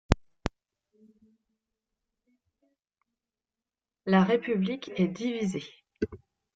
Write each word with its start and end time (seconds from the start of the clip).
La 4.07 4.23
République 4.23 4.89
est 4.99 5.07
divisée. 5.09 5.63